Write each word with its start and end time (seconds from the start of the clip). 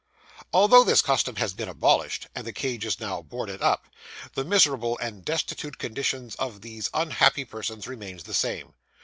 Although 0.51 0.83
this 0.83 1.03
custom 1.03 1.35
has 1.35 1.53
been 1.53 1.69
abolished, 1.69 2.25
and 2.33 2.43
the 2.47 2.51
cage 2.53 2.85
is 2.85 2.99
now 2.99 3.21
boarded 3.21 3.61
up, 3.61 3.85
the 4.33 4.43
miserable 4.43 4.97
and 4.97 5.23
destitute 5.23 5.77
condition 5.77 6.31
of 6.39 6.61
these 6.61 6.89
unhappy 6.91 7.45
persons 7.45 7.87
remains 7.87 8.23
the 8.23 8.33
same. 8.33 8.73